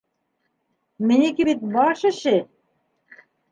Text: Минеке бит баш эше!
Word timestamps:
Минеке 1.09 1.43
бит 1.51 1.59
баш 1.75 2.01
эше! 2.11 2.35